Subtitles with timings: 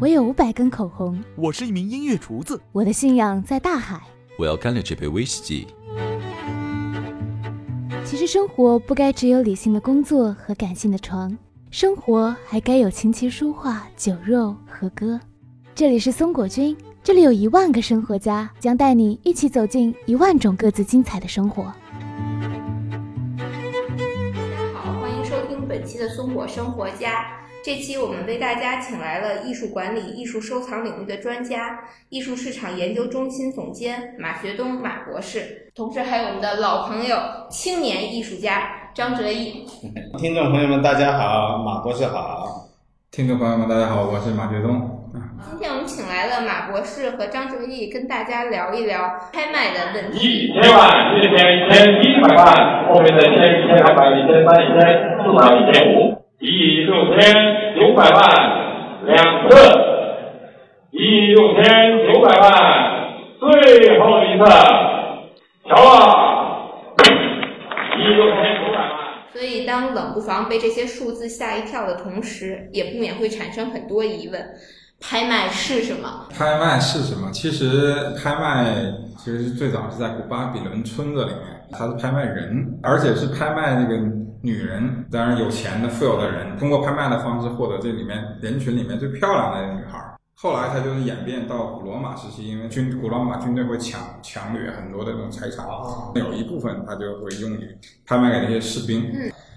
[0.00, 4.00] 我有五百根口红，我是一名音乐厨子，我的信仰在大海。
[4.38, 5.66] 我要干了这杯威士忌。
[8.04, 11.36] 其实生活不该只有理性的工作和感性的床，
[11.72, 15.18] 生活还该有琴棋书画、酒肉和歌。
[15.74, 21.64] 这里是松果君，这里有一万个生活家，将带你一起走进一万种各自精彩的生活。
[24.74, 27.26] 好，欢迎收听本期的松果生活家。
[27.68, 31.78] 这期我们为大家请来了艺术管理、艺术收藏领域的专家，
[32.08, 37.18] 艺术市场研究中心总监马学东马博士，同时还有我们的老朋友
[37.50, 39.66] 青年艺术家张哲毅。
[40.16, 42.70] 听众朋友们，大家好，马博士好。
[43.10, 44.80] 听众朋友们，大家好，我是马学东。
[45.50, 50.26] 今天我们请来了马博士和张哲毅，跟大家聊一聊拍卖的问题。
[50.26, 54.80] 一千万，一千一千一百万，后面的一千一千两百一千三一千
[55.20, 56.07] 四百一千五。
[56.40, 58.20] 一亿六千九百万
[59.06, 59.56] 两次，
[60.92, 61.62] 一亿六千
[62.06, 62.48] 九百万
[63.40, 64.44] 最后一次，
[65.68, 65.98] 瞧啊！
[67.96, 68.88] 一亿六千九百万。
[69.32, 74.40] 所以，当冷不防被这些数字吓一跳的同时，也不免会产生很多疑问：
[75.00, 76.26] 拍卖是什么？
[76.30, 77.30] 拍卖是什么？
[77.30, 83.98] 其实拍卖其实最早是在古巴比伦村子里面，它是拍卖人，而且是拍卖那个。
[84.40, 89.98] 女人当然有钱的富有的人，通过拍卖的方式获得这里面人群里面最漂亮的女孩。
[90.36, 95.66] 后来它就是演变到古罗马时期，因为军古罗马军队会抢抢掠很多的这种财产，
[96.14, 97.76] 有一部分它就会用于
[98.06, 99.10] 拍卖给那些士兵。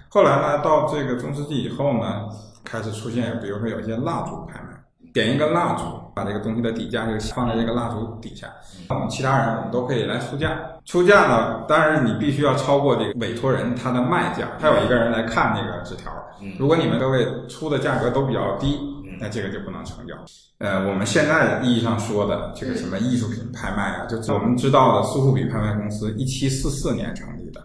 [0.08, 2.28] 后来呢，到这个中世纪以后呢，
[2.64, 4.71] 开始出现，比如说有一些蜡烛拍卖。
[5.12, 8.46] 点一根蜡烛，把这个东西的底价就放在这个蜡烛底下。
[8.88, 10.58] 我们其他人我们都可以来出价。
[10.84, 16.12] 出价呢，当然你必须要超过这个委托人他的卖价，他有一个人来看那个纸条。
[16.58, 18.80] 如果你们各位出的价格都比较低，
[19.20, 20.14] 那这个就不能成交。
[20.58, 27.60] 呃，我们现在意义上说的这个什么艺术品拍卖啊，就我们知道的苏富比拍卖公司，一七四四年成立的。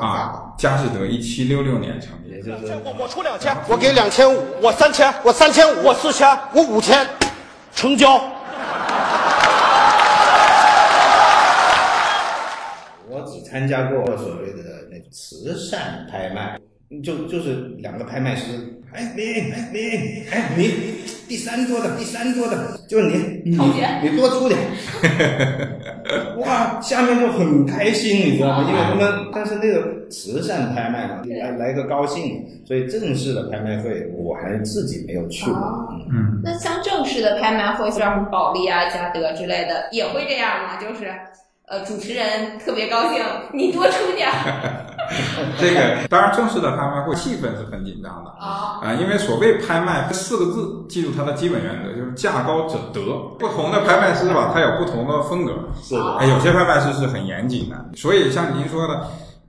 [0.00, 2.42] 啊，佳士得一七六六年成立。
[2.84, 7.06] 我我出两千，我给两千五，我三千，我三千五，我四千，我五千，
[7.74, 8.20] 成交。
[13.08, 16.58] 我只参加过所谓的那种慈善拍卖，
[17.02, 18.76] 就就是两个拍卖师。
[18.92, 19.22] 哎你
[19.52, 23.56] 哎你哎你第三桌的第三桌的，就是你你
[24.02, 24.58] 你多出点，
[26.38, 28.66] 哇，下面就很开心，你知道吗？
[28.68, 35.88] 因为他们但是那个慈善拍卖嘛，来来个高兴，所以正式的拍卖会我还自己没有去过。
[36.10, 40.76] 嗯，那像正式的拍卖会，像保利啊、嘉德之类的，也会这样吗？
[40.80, 41.10] 就是。
[41.70, 43.22] 呃，主持人特别高兴，
[43.52, 44.28] 你多出点。
[45.58, 53.00] 这个当然，正式的拍卖会气氛是很紧张的啊啊，因为所谓拍卖这四个字，记住它的基本原则就是价高者得。
[53.38, 55.52] 不同的拍卖师吧，他有不同的风格。
[55.82, 59.06] 是的，哎，有些拍卖师是很严谨的，所以像您说的。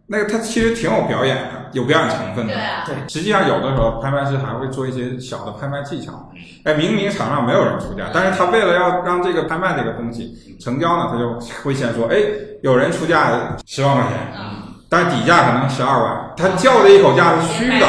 [0.07, 2.53] 那个他其实挺有表演的，有表演成分的。
[2.85, 6.29] 对，实际上有的时候拍卖师还会做一些小的拍卖技巧。
[6.65, 12.17] 哎，明明场上没有人出价，但是他为了要让这个拍卖这个东西成交呢，他就会先说：“哎，
[12.61, 14.17] 有人出价十万块钱，
[14.91, 17.85] 但是底价可能十二万，他叫的一口价是虚的。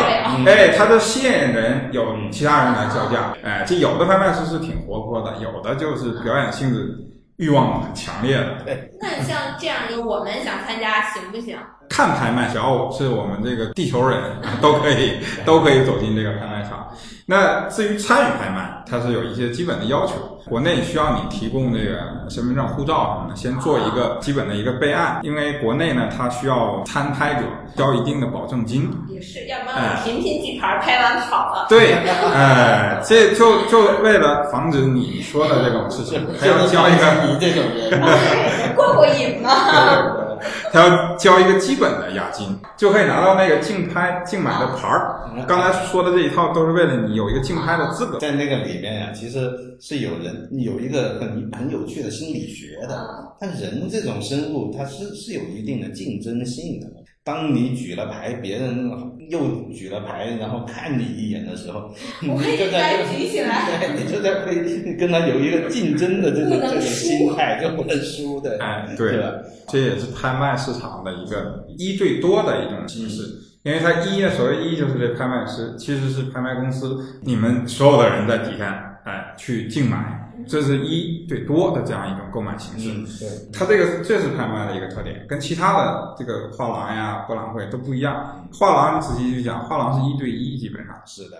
[0.46, 3.34] 哎，他的吸引人有其他人来叫价。
[3.42, 6.96] 哎，这有的拍卖师是挺活泼的，有的就是表演性质
[7.38, 8.54] 欲望很强烈的。
[9.00, 11.58] 那像这样的，我们想参加行不行？
[11.90, 14.18] 看拍卖，只要是我们这个地球人
[14.60, 16.86] 都可以 都可以走进这个拍卖场。
[17.26, 20.31] 那至于参与拍卖，它是有一些基本的要求。
[20.48, 25.20] 国内需要你提供这个身份证、护照什么的，先做一个基本的一个备案。
[25.22, 27.42] 因为国内呢，它需要参拍者
[27.76, 28.90] 交一定的保证金。
[29.08, 31.66] 也是，要不然我频频举牌拍完跑了。
[31.68, 31.94] 对，
[32.34, 39.50] 哎，这就就为了防止你说的这种事情，还要交一个你这种人过过瘾吗？
[40.72, 45.30] 他要交一个基本的押金，就可以拿到那个竞拍竞买的牌儿。
[45.46, 48.18] 刚才说的这一套都是为了你有一个竞拍的资格。
[48.18, 49.50] 在那个里面呀，其实
[49.80, 53.34] 是有人有一个很很有趣的心理学的。
[53.40, 56.86] 他人这种生物，它是是有一定的竞争性的。
[57.24, 58.90] 当你举了牌，别人
[59.30, 61.88] 又举了牌，然后看你一眼的时候，
[62.20, 68.58] 你就在举起来， 对，你就在会跟他有一个竞争的这种这种心态，就不能输的。
[68.58, 69.22] 哎，对，
[69.68, 73.22] 这也是拍卖市场的一个一最多的一种形式，
[73.62, 80.21] 因为它一所谓一就是这拍卖师，其实是拍卖公司，你们所有的人在底下，哎，去竞买。
[80.46, 88.46] 这是一对多的这样一种购买形式，对，它这个这是拍卖的一个特点，跟其他的这个画廊呀、博览会都不一样。
[88.52, 91.36] 画廊仔细去讲，画廊是一对一，基本上是的。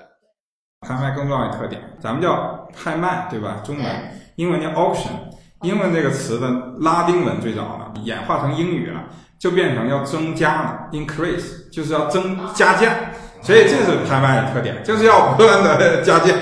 [0.81, 3.63] 拍卖更重要的特点，咱们叫拍卖，对吧？
[3.65, 3.87] 中文、
[4.35, 5.13] 英文叫 auction，
[5.61, 6.51] 英文这个词的
[6.81, 9.05] 拉丁文最早呢演化成英语了，
[9.39, 13.12] 就变成要增加了，increase，就是要增加价。
[13.43, 16.33] 所以这是拍卖的特点，就是要不断的加价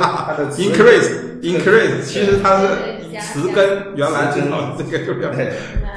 [0.58, 2.69] ，increase，increase，其实它是
[3.20, 5.50] 词根原来知道这个就是要对，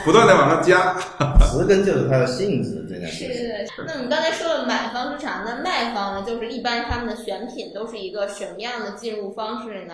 [0.06, 0.96] 不断的往上加。
[1.42, 3.28] 词根就是它的性质这件事情。
[3.28, 3.84] 是是。
[3.86, 9.94] 那我们刚才说了买方市场，那卖方呢，就是一般他们的选品都是一个什么样的进入方式呢？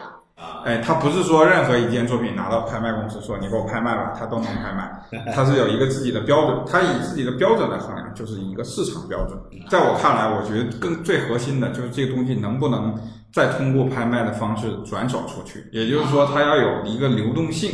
[0.65, 4.91] 哎，他不是说任何一件作品拿到拍卖公司说你给我拍卖吧，他都能拍卖，
[5.33, 9.37] 他是有一个自己的标准，他以自己的标准来衡量，就是一个市场标准。
[9.69, 12.93] 在我看来，我觉得更最核心的就是这个东西能不能
[13.33, 17.71] 再通过拍卖的方式转手出去，也就是说，它要有一个流动性，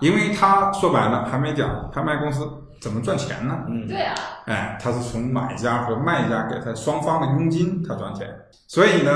[0.00, 2.48] 因为他说白了还没讲拍卖公司
[2.80, 3.58] 怎么赚钱呢？
[3.68, 4.14] 嗯，对啊，
[4.46, 8.28] 哎，他是从买家和卖家给他双方的佣金，他赚钱，
[8.68, 9.12] 所以呢，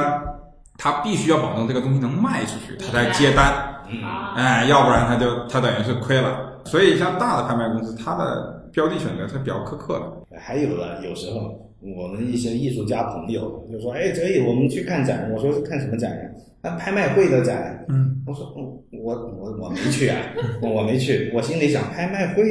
[0.78, 3.52] 他必须要保证这个东西能卖出去，他才接单。
[3.90, 6.60] 嗯，啊，哎，要不然他就他等于是亏了。
[6.64, 10.38] 所以像大的拍卖公司，它的标的选择是比较苛刻的。
[10.38, 16.22] 还有的，有时候我们一些艺术家朋友就说：“哎，哲毅，我们去看展。”我说：“看什么展呀？”
[16.60, 17.84] 那拍卖会的展。
[17.88, 18.64] 嗯，我说：“嗯，
[19.00, 20.18] 我我我没去啊，
[20.60, 22.42] 我 我没去。”我心里想，拍卖会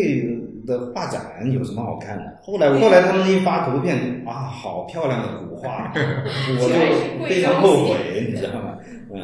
[0.65, 1.21] 的画展
[1.51, 2.37] 有什么好看的？
[2.41, 8.77] 后来后来他们一发图片啊，好漂亮的古画， 我就非常后悔，你知道吗？
[9.13, 9.21] 嗯，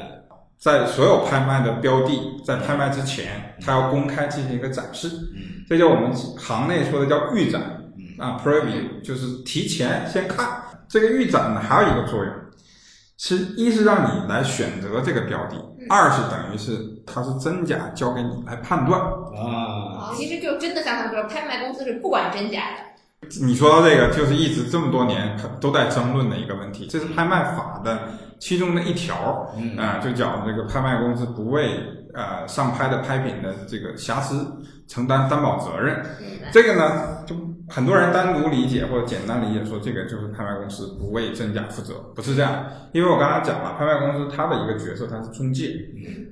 [0.57, 2.11] 在所有拍卖的标的
[2.45, 5.63] 在拍卖之前，它要公开进行一个展示，嗯。
[5.67, 7.61] 这叫我们行内说的叫预展
[7.97, 8.03] 嗯。
[8.17, 10.47] 啊，preview，就是提前先看。
[10.88, 12.33] 这个预展呢，还有一个作用，
[13.21, 15.56] 是一是让你来选择这个标的，
[15.88, 16.75] 二是等于是
[17.06, 19.00] 它是真假交给你来判断。
[19.00, 23.38] 啊，其实就真的像他说，拍卖公司是不管真假的。
[23.39, 28.09] 你说到这个，就是一直这么多年都在争论的一个问题，这是拍卖法的
[28.39, 31.79] 其中的一条，嗯啊、就讲这个拍卖公司不为
[32.15, 34.51] 呃上拍的拍品的这个瑕疵
[34.88, 36.03] 承担担保责任。
[36.51, 37.20] 这个呢，就
[37.71, 42.65] 很多人单独理解或者简单理解说，这个就是拍卖公司不为真假负责，不是这样。
[42.91, 45.73] 因为我刚才讲了，拍卖公司它的一个角色，它是中介，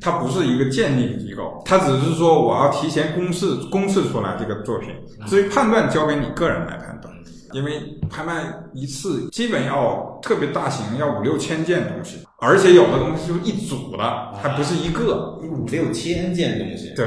[0.02, 4.90] 它不是一个鉴定机构，它只是说我要提前公示公示出来这个作品，
[5.28, 7.14] 至于判断交给你个人来判断。
[7.54, 7.82] 因为
[8.12, 8.44] 拍卖
[8.74, 15.36] 一次基本要特别大型，要五六千件东西，而且有的东西就是一组的，还不是一个。
[15.42, 16.94] 五六千件东西。
[16.96, 17.06] 对，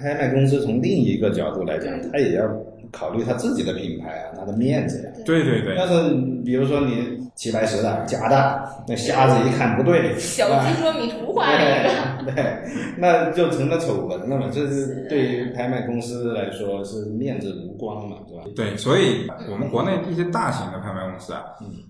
[0.00, 2.44] 拍卖公司从另一个角度来讲，它也要
[2.94, 5.10] 考虑他自己的品牌啊，他的面子呀。
[5.26, 6.14] 对对对但，是
[6.44, 12.62] 比如说你齐白石的假的，那瞎子一看不对，小鸡说米图画那个， 对对，
[12.96, 14.46] 那就成了丑闻了嘛。
[14.52, 18.42] 这是对于拍卖公司来说是面子无光嘛，是吧？
[18.54, 21.42] 对，所以我们国内一些大型的拍卖公司啊，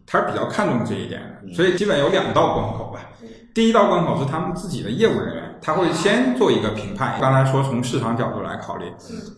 [0.07, 3.01] 它是比较看重这一点的，所以基本有两道关口吧。
[3.55, 7.21] 第一道关口是他们自己的业务人员，他会先做一个评判。
[7.21, 8.87] 刚才说从市场角度来考虑，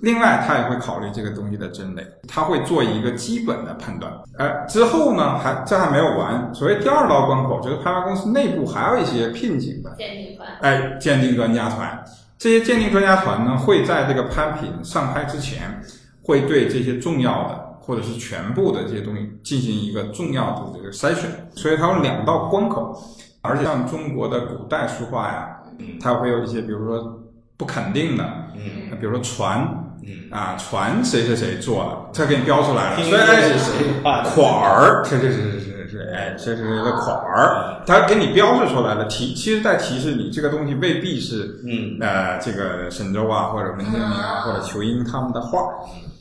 [0.00, 4.10] 另外他也会考虑这个东西的真伪，他会做一个基本的判断。
[4.38, 6.54] 而，之后呢，还这还没有完。
[6.54, 10.48] 所谓第二道关口，这个拍卖公司内部还有一些聘请的鉴定团。
[10.60, 12.04] 哎，鉴定专家团，
[12.38, 15.80] 这些鉴定专家团呢，会在这个拍品上拍之前，
[16.22, 23.00] 会对这些重要的或者是全部的这些东西进行一个重要的这个筛选，所以它有两道关口。
[23.42, 25.56] 而且像中国的古代书画呀，
[26.00, 27.20] 它会有一些，比如说
[27.56, 28.98] 不肯定的，嗯。
[28.98, 29.60] 比如说船
[30.02, 34.30] 嗯，啊，船谁谁谁做的，它给你标出来了，听所以哎说是谁画的？
[34.34, 35.75] 款儿，是是是是是是，
[36.16, 45.60] 哎，这是一个款儿，它给你标示出来了，提，其实在提示你这个东西未必是，嗯呃，这个沈周啊，或者文建明啊，或者裘英他们的画，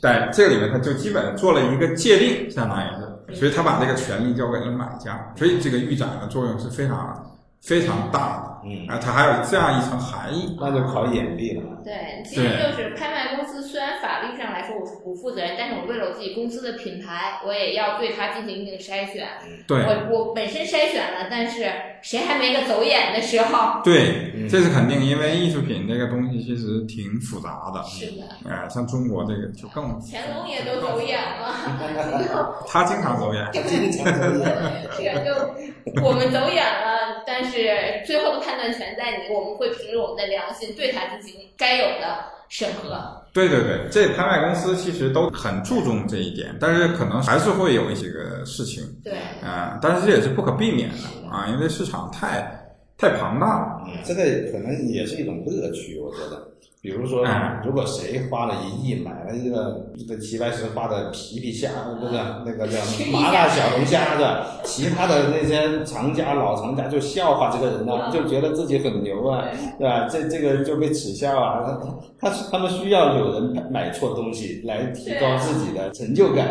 [0.01, 2.87] 在这里面，他就基本做了一个界定，相当于
[3.29, 7.25] 是，所以他把这个权利交给了买家，所以这个预展的作用是非常
[7.61, 8.87] 非常大的，嗯。
[8.87, 11.63] 啊，它还有这样一层含义，那就考眼力了。
[11.83, 19.27] 对，其实就是拍卖公司，虽然法律上来说我是不负责任，但是我为了我自己公司的品牌，我也要对它进行一定的筛选。
[19.67, 19.79] 对。
[19.83, 21.69] 我我本身筛选了，但是
[22.01, 23.81] 谁还没个走眼的时候？
[23.83, 27.83] 对，嗯这是肯定，因为艺术品这个东西其实挺复杂的。
[27.83, 33.45] 是的，哎，像中国这个就更，乾隆也都走眼了， 他经常走眼。
[33.51, 34.87] 经常走眼。
[34.95, 43.24] 是就我们走眼了，但是最后的判断权在你，我们会凭着我们的良心对他进行该有的审核。
[43.35, 49.13] 对对对，这拍卖公司其实都很注重这一点，但是可能还是会有一些个事情，对，
[49.43, 52.49] 啊、但是这也是不可避免的啊，因为市场太
[52.97, 53.83] 太庞大了。
[53.87, 54.23] 嗯，这个
[54.53, 56.54] 可能也是一种乐趣，我觉得。
[56.85, 62.13] 比如说嗯，如果谁花了一亿买了一个这个齐白石画的皮皮虾，不是
[62.45, 62.77] 那个叫
[63.11, 69.45] 麻辣小龙虾的，其他的那些藏家老藏家就笑话这个人呢，就觉得自己很牛啊，
[69.79, 69.87] 对。
[69.87, 70.07] 吧？
[70.07, 71.79] 这这个就被耻笑啊，
[72.21, 76.47] 他他他们需要有人买错东西来提高自己的成就感。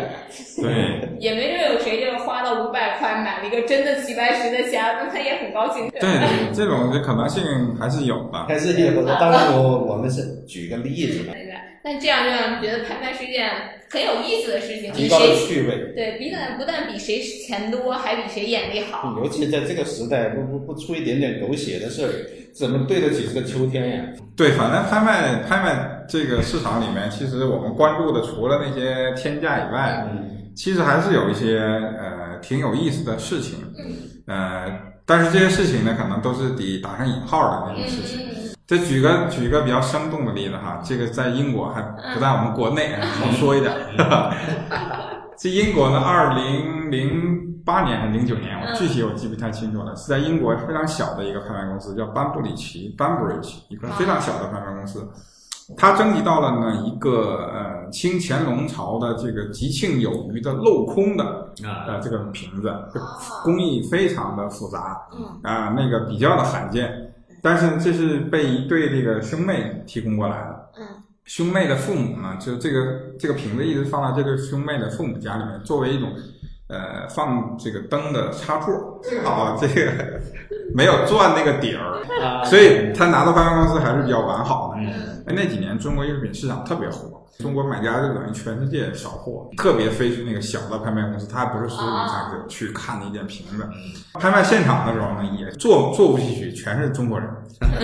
[0.57, 2.54] 对 也没准有谁就是花了五百块
[3.35, 5.89] 买了一个真的齐白石的虾，那他也很高兴。
[5.91, 7.43] 对对，这种的可能性
[7.77, 8.45] 还是有吧。
[8.47, 11.59] 还是有的，当然我我们是举个例子嘛，对吧？
[11.83, 13.49] 但这样就让人觉得拍卖是一件
[13.91, 15.77] 很有意思的事情，比提高了谁趣味。
[15.93, 19.15] 对，比但不但比谁钱多，还比谁眼力好。
[19.21, 22.09] 尤其在这个时代，不不不出一点点狗血的事儿，
[22.53, 24.03] 怎么对得起这个秋天呀？
[24.35, 33.57] 对，反正拍卖拍卖这个市场里面，其实我们关注的除了那些天价以外，嗯，其实还是有一些呃挺有意思的事情。
[34.27, 34.65] 呃，
[35.05, 38.19] 但是这些事情呢，可能都是得打上引号的那种事情。
[38.67, 41.81] 再举个举个比较生动的例子哈，这个在英国还
[42.13, 43.71] 不在我们国内，好说一点。
[45.37, 55.07] 这英国呢，二零零八年还是零九年，我具体我记不太清楚了，是在英国非常小的一个拍卖公司，叫班布里奇 （Banbridge），一个非常小的拍卖公司。
[55.77, 61.23] 它征集到了呢一个呃清乾隆朝的这个吉庆有余的镂空的
[61.63, 61.85] 啊。
[61.87, 62.71] 呃这个瓶子，
[63.43, 64.97] 工艺非常的复杂，
[65.43, 70.69] 啊、那个比较的罕见，但是这是被一对这个兄妹提供过来的。
[70.77, 70.85] 嗯，
[71.23, 76.11] 兄妹的父母呢，就这个这个瓶子一直放在这对兄妹的父母家里面，作为一种
[76.67, 78.99] 呃放这个灯的插座。
[79.03, 80.19] 正好这个
[80.73, 84.81] 没有钻那个底儿，啊所以他拿到拍卖公司还是比较完好的。
[84.81, 93.67] 嗯哎，那几年中国艺术品市场特别火，中国买家就等于全世界扫货，特别非去那个小的拍卖公司，他还不是所有的价格去看那件瓶子。
[94.13, 97.29] 拍卖现场的时候呢，也座座无虚席，全是中国人，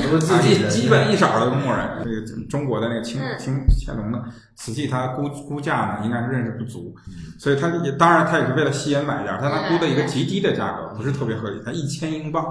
[0.03, 1.85] 都是自己，基 基本一色儿的中国人。
[1.99, 4.23] 那个中国的那个清嗯清乾隆的
[4.55, 6.95] 瓷器，他估估价呢应该是认识不足，
[7.37, 12.45] 所以他也当然他也是为了吸引买家，但他估的一个极低的价格，不是特别合理，他一千英镑。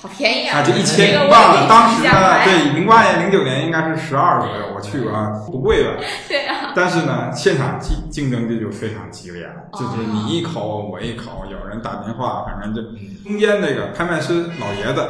[0.00, 0.62] 好便宜啊，啊！
[0.62, 1.68] 就一千英镑了。
[1.68, 5.90] 当时呢，对，零八年、零九年应该是十二左右，我去过啊，不贵吧？
[6.26, 12.82] 对啊，但是呢，现场竞竞争这就非常激烈了，哦就是你一口我一口，有人打电话，反正就
[13.22, 15.06] 中间这个拍卖师老爷子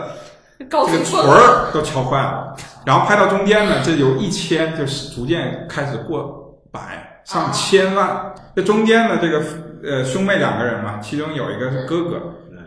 [0.58, 1.20] 这个锤。
[1.20, 8.34] 儿都敲坏了，然后拍到中间呢，这由一千就是逐渐开始过百上千万。
[8.54, 9.42] 这中间呢，这个
[9.82, 12.20] 呃兄妹两个人嘛，其中有一个是哥哥。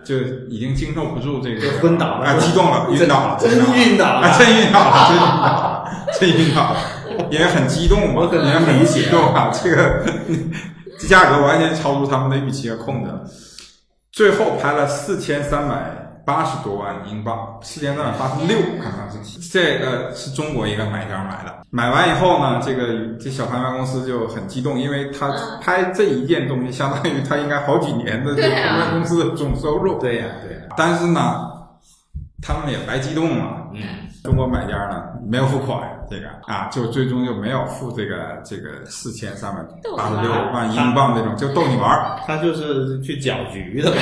[0.06, 0.16] 就
[0.50, 4.28] 已经经受不住这个就昏倒了啊，激动了，晕倒了，真晕倒了。
[4.28, 6.78] 啊，真晕倒了，真晕倒了，真晕倒了，
[7.32, 10.06] 因为很激动嘛，我很因为很激动啊，这个
[11.10, 13.22] 价格完全超出他们的预期和控制了。
[14.12, 21.56] 最后拍了四千三百八十多万英镑，四千三百八十六，看看是这个是中国一个买家买的。
[21.70, 30.00] 买完以后呢，这个这小拍卖公司就很激动，因为他嗯拍这一件东西，相当于他应该好几年的这个拍卖公司的总收入。
[30.00, 31.52] 对呀对呀，但是呢，
[32.42, 33.68] 他们也白激动了。
[33.74, 33.82] 嗯，
[34.24, 39.62] 中国买家呢没有付款，这个啊，就最终就没有付这个这个四千三百
[39.98, 42.20] 八十六万英镑这种，就逗你玩儿。
[42.28, 43.98] 他就是去搅局的吧，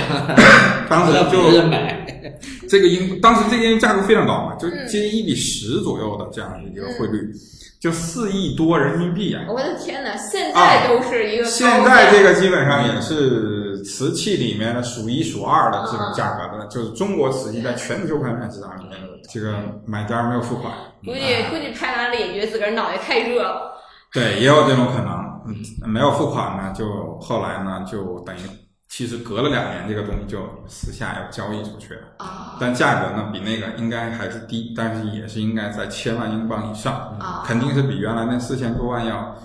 [0.90, 2.06] 当时就买，
[2.70, 7.32] 这个英，当时这个英价格非常高嘛，就接近一比十左右的这样一个汇率，
[7.80, 9.44] 就四亿多人民币啊。
[9.48, 19.00] 我的天哪，现在都是一个现在这个基本上也是瓷器里面的数一数二的这种价格的，就是中国瓷器在全球拍卖市场里面，
[19.32, 20.74] 这个买家没有付款，
[21.04, 23.74] 估计估计拍完了也觉得自个儿脑袋太热了。
[24.12, 25.34] 对，也有这种可能。
[25.46, 25.56] 嗯，
[25.90, 28.40] 没有付款呢，就后来呢，就等于
[28.88, 32.02] 其实隔了两年，这个东西就私下要交易出去了。
[32.20, 39.36] 啊但价格呢，比那个应该还是低，但是也是应该在千万英镑以上，啊肯定是比原来那四千多万要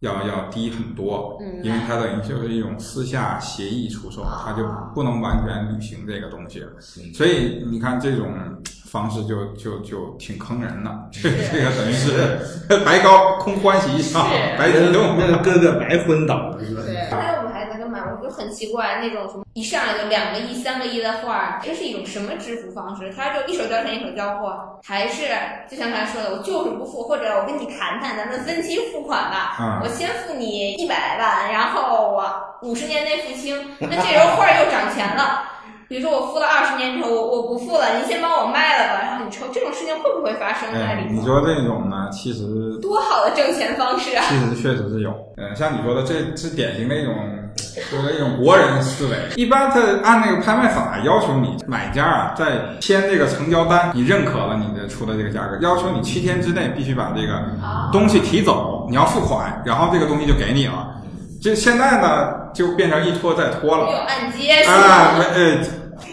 [0.00, 1.38] 要要低很多。
[1.40, 4.64] 嗯因为它等于就是一种私下协议出售，它就
[4.94, 6.68] 不能完全履行这个东西了。
[7.12, 8.32] 所以你看这种
[8.84, 12.38] 方式就就就挺坑人的，这这个等于是
[12.84, 15.16] 白高空欢喜一场，是白激动。
[15.18, 16.82] 那个哥哥白昏倒了是吧？
[18.16, 23.12] 我就很奇怪，那种什么一上来就两个亿、三个亿的画，这是一种什么支付方式？
[23.12, 25.28] 他就一手交钱一手交货，还是
[25.68, 35.44] 就像他说的，我就是不付，或者我跟你谈谈，咱们分期付款吧，嗯我先付你一百万，然后我五十年内付清， 那这时候画又涨钱了。
[35.88, 39.17] 比如说我付了二十年之后，我我不付了，你先帮我卖了吧，
[39.52, 41.14] 这种事情会不会发生在哎，里头？
[41.14, 44.24] 你说这种呢，其实多好的挣钱方式啊！
[44.28, 47.14] 其实确实是有，嗯，像你说的，这是典型的一种，
[47.90, 49.16] 就是一种国人思维。
[49.36, 57.42] 一般他按那个拍卖法要求你买家啊，在签这个成交单，你认可了你的出的这个价格，要求你七天之内必须把这个
[57.92, 60.94] 东西提走，你要付款，然后这个东西就给你了。
[61.40, 63.84] 这现在呢，就变成一拖再拖了。
[63.92, 65.18] 有按揭是啊，吧？
[65.18, 65.58] 没呃，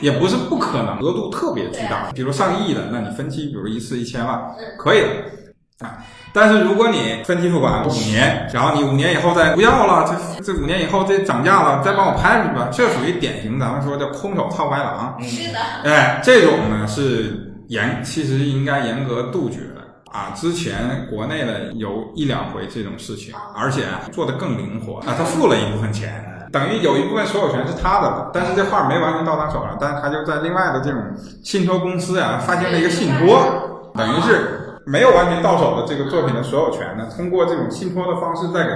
[0.01, 4.39] 也不是不可能，额度特别巨大，比如上亿的，那你分期，比如一次一千万，
[4.77, 5.97] 可以的啊。
[6.33, 10.05] 但是如果你分期付款五年，然后你五年以后再不要了，
[10.37, 15.17] 这这五年以后这涨价了，再帮我拍出去吧，这属于典型咱们说叫空手套白狼。
[15.21, 20.33] 是的，哎，这种呢是严，其实应该严格杜绝的啊。
[20.35, 26.34] 之前国内的有一两回这种事情，而且做的更灵活啊，他付了一部分钱。
[26.55, 31.01] 等于有一部分所有权是他的了，但是这画没完全到他手上，但是他就在另外的这种
[31.43, 38.69] 信托公司啊发行了一个信托，等于是没有完全到手的这个作品的所有权呢，通过这种信托的方式再给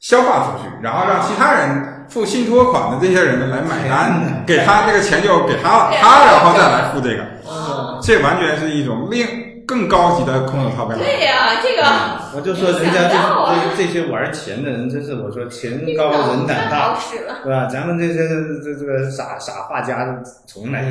[0.00, 7.22] 消化出去，然后让其他人付信托款的这些人呢来买单，给他这个钱就给他了，他然后再来付这个，
[8.02, 9.24] 这完全是一种另
[9.72, 11.02] 更高级的空手套白狼。
[11.02, 11.82] 对呀、这个
[12.36, 13.16] 我就说人家这
[13.76, 16.98] 这这些玩钱的人，真是我说钱高人胆大。
[17.42, 17.66] 对吧？
[17.72, 20.84] 咱们这些这这这个傻傻画家，从来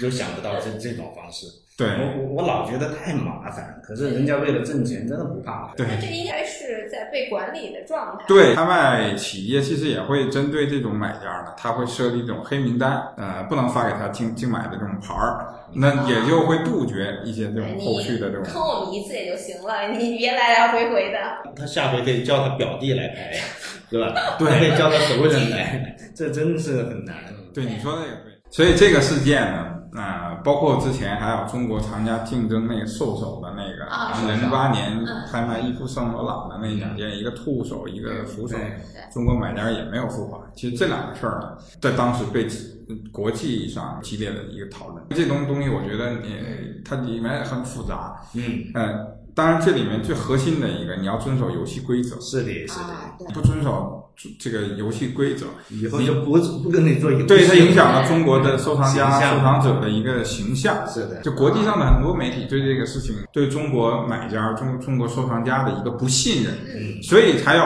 [0.00, 1.46] 就想不到这这种方式。
[1.78, 5.72] 对我我我老觉得太麻烦，可是人家为了挣钱，真的不怕。
[5.76, 8.24] 对那这应该是在被管理的状态。
[8.26, 18.42] 对，拍卖企业其实也会针对这种买家呢，他会设立一种黑名单，呃，不能发给他竞竞买的这种牌儿，那也就会杜绝一些这种后续的这种。
[18.42, 21.18] 坑我们一次也就行了，你别来来回回的。
[21.54, 23.32] 他下回可以叫他表弟来拍，
[23.88, 24.12] 对吧？
[24.36, 27.14] 对可以叫他熟人来，这真是很难。
[27.54, 28.32] 对，你说的也对。
[28.50, 38.56] 所以这个事件呢，啊、包括之前还有中国藏家竞争那个兽首的那个啊零八年嗯拍卖伊夫圣罗朗的那两件，一个兔手，一个扶手，
[39.12, 40.40] 中国买家也没有付款。
[40.54, 42.46] 其实这两个事儿呢，在当时被
[43.12, 45.02] 国际上激烈的一个讨论。
[45.10, 46.36] 这东东西，我觉得你
[46.84, 48.16] 它里面很复杂。
[48.34, 52.18] 嗯，嗯，当然这里面最核心的一个，你要遵守游戏规则。
[52.20, 53.34] 是的，是的。
[53.34, 60.86] 不遵守这个游戏规则，以后就不不跟你做游戏，对它影响了中国的收藏家、收藏者的一个形象。
[60.88, 67.02] 是的，就国际上的很多媒体对这个事情，对中国买家、中中国收藏家的一个不信任，嗯。
[67.02, 67.62] 所以才有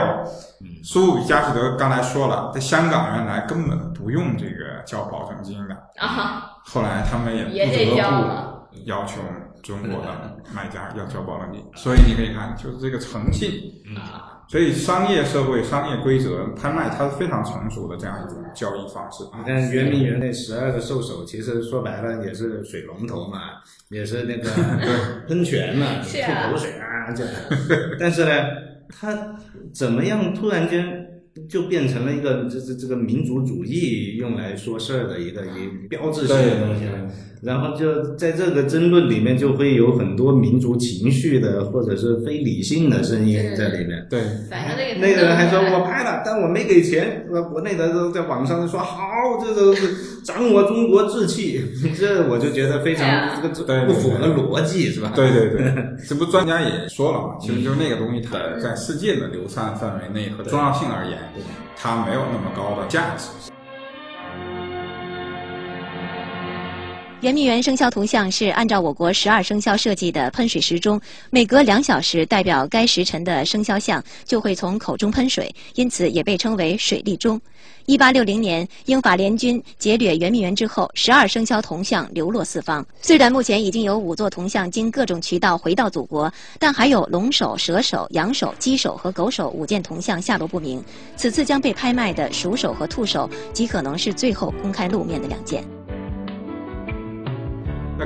[0.83, 9.21] 苏富比佳士得刚才说了，在香港原来根本不用这个交保证金的，啊，后来他们也不得不要求
[9.63, 13.51] 中国的买家要交保证金，所以你可以看，就是这个诚信。
[13.87, 13.97] 嗯
[14.49, 19.25] 所以商业社会、商业规则、拍卖，它是非常成熟的这样一种交易方式。
[19.39, 23.39] 你看圆明园那十二个兽首，其实说白了也是水龙头嘛，
[23.89, 24.51] 也是那个
[25.27, 27.25] 喷泉嘛，吐口水啊这。
[27.99, 28.31] 但是呢，
[28.91, 29.17] 它
[29.73, 31.02] 怎么样突然间
[31.49, 37.09] 就变成了一个这这这个民族主义用来说事儿的一个一标志性的东西了？
[37.43, 44.07] 然后就在这个争论里面，就会有很多民族情绪的或者是非理性的声音在里面。
[44.09, 47.27] 对，反正那个那个人还说我拍了，但我没给钱。
[47.33, 49.03] 呃，国内的都在网上说好，
[49.45, 51.65] 这都是长我中国志气，
[51.99, 53.07] 这我就觉得非常
[53.41, 55.13] 这个对不符合逻辑，是吧？
[55.15, 55.75] 对对对，
[56.09, 61.19] 这不专家也说了嘛，其实就是那个东西，它在世界的流散范围内和重要性而言，
[61.77, 63.52] 它没有那么高的价值。
[67.23, 77.41] 圆明园生肖铜像是按照我国十二生肖设计的喷水时钟，每隔两小时代表该时辰的生肖像就会从口中喷水，因此也被称为水力钟。
[77.87, 82.85] 一八六零年，英法联军劫掠圆明园之后，十二生肖铜像流落四方。
[83.01, 90.83] 虽然目前已经有五座铜像经各种渠道回到祖国，但还有龙首、蛇首、羊首、鸡首和狗首五件铜像下落不明。
[91.17, 95.65] 此次将被拍卖的鼠首和兔首，极可能是最后公开露面的两件。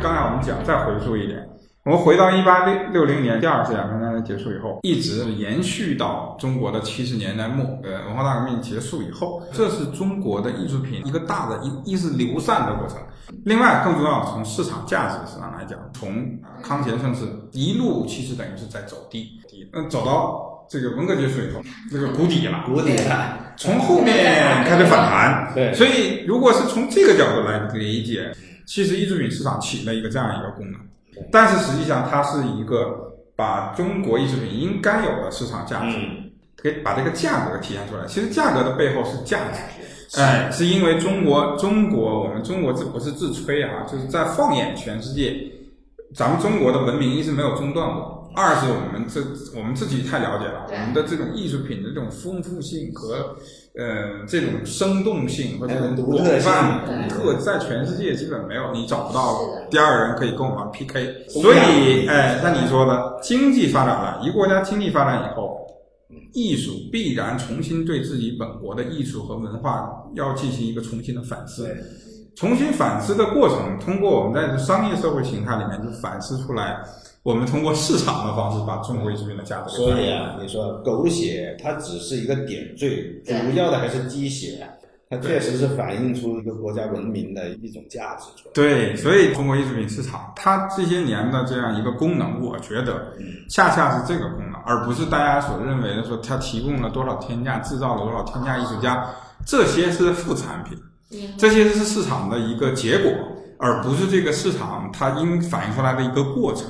[0.01, 1.47] 刚才我们讲，再回溯一点，
[1.85, 12.99] 我们回到一八六六零年第二次鸦片战争结束以后，一直延续到中国的七十年代末，呃，文化大革命结束以后，这是中国的艺术品一个大的一一是流散的过程。
[13.45, 16.25] 另外，更重要，从市场价值上来讲，从
[16.63, 25.53] 康乾盛世一路其实等于是在走低，低，嗯，走到这个文革结束以后，这个谷底了，谷底了，从后面开始反弹。
[25.55, 28.33] 对所以如果是从这个角度来理解，
[28.67, 30.81] 其实艺术品市场起了一个这样一个功能，
[31.33, 36.31] 但是实际上它是一个把中国艺术品应该有的市场价值，嗯
[36.63, 38.05] 给把这个价格体现出来。
[38.07, 45.37] 其实价格的背后是价值，哎，是因为中国中国我们中国这不是自吹啊，就是在放眼全世界，
[46.15, 48.15] 咱们中国的文明一直没有中断过。
[48.35, 49.23] 二是我们这
[49.59, 53.37] 我们自己太了解了，我们的这种艺术品的这种丰富性和
[53.77, 59.39] 呃这种生动性和这种广泛独特，在全世界基本没有，你找不到
[59.71, 61.27] 第二个人可以跟我们 PK。
[61.29, 65.65] 所以，哎，像你说的，经济发展了，一个国家经济发展以后。
[66.33, 71.67] 艺术必然重新对自己本国的艺术和文化要进行一个重新的反思，
[72.37, 76.79] 重新反思的过程，通过我们在商业社会形态里面就反思出来，
[77.27, 79.77] 我们通过市场的方式把中国艺术品的价值。
[79.77, 84.65] 所以啊，你说狗血它只是一个点缀，主要的还是鸡血。
[85.11, 88.53] 它确实是反映出一个国家文明的一种价值出来。
[88.55, 93.13] 对，所以中国艺术品市场它这些年的这样一个功能，我觉得
[93.49, 99.05] 恰恰是这个功能，而不是大家所认为的说它提供了多少天价，制造了多少天价艺术家，
[99.45, 100.79] 这些是副产品，
[101.37, 103.13] 这些是市场的一个结果，
[103.59, 106.67] 而不是这个市场它应反映出来的一个过程。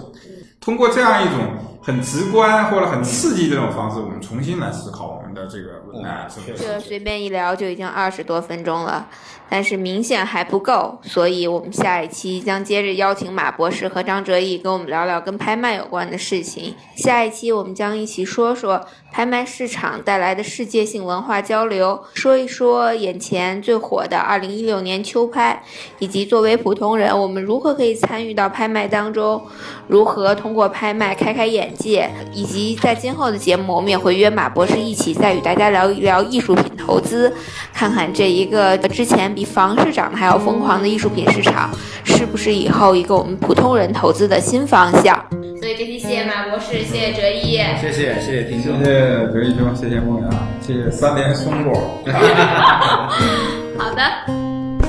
[0.66, 1.38] 通过这样一种
[1.82, 6.26] 很直观或者很刺激这种方式，我们重新来思考我们的这个哎，
[6.58, 9.08] 这个随便一聊就已经二十多分钟了。
[9.48, 16.74] 但是明显还不够，所以我们下一期将接着邀请马博士和张哲毅跟我们聊聊跟拍卖有关的事情。
[16.96, 25.62] 下一期我们将一起说说拍卖市场带来的世界性文化交流，说一说眼前最火的二零一六年秋拍，
[26.00, 29.40] 以及作为普通人我们如何可以参与到拍卖当中，
[29.86, 37.32] 如何通过拍卖开开眼界，以及在今后的节目我们也会约马博士一起再与大家聊一聊艺术品投资，
[37.72, 39.26] 看看这一个之前。
[39.36, 41.70] 比房市涨得还要疯狂的艺术品市场，
[42.04, 45.14] 是不是以后一个我们普通人投资的新方向？
[45.60, 48.90] 所以这期谢谢马博士，谢谢哲一，谢谢谢谢听众，谢谢
[49.32, 51.74] 哲一兄，谢谢梦阳，谢谢三连松果。
[53.76, 54.02] 好的，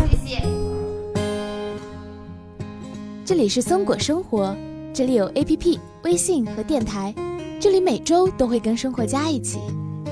[0.09, 0.41] 谢谢。
[3.25, 4.55] 这里是松果生活，
[4.97, 7.13] 这里有 APP、微信和电台，
[7.59, 9.59] 这里每周都会跟生活家一起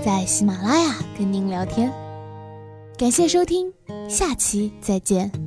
[0.05, 1.91] 在喜马拉雅跟您聊天。
[2.95, 3.73] 感谢收听，
[4.07, 5.44] 下期再见。